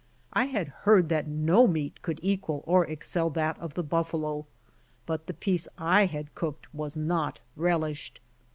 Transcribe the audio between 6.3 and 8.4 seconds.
cooked was not relished.